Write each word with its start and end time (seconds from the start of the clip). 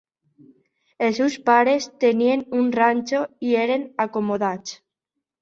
Els 1.07 1.19
seus 1.21 1.35
pares 1.49 1.87
tenien 2.05 2.41
un 2.61 2.73
ranxo 2.79 3.21
i 3.51 3.53
eren 3.67 3.87
acomodats. 4.09 4.77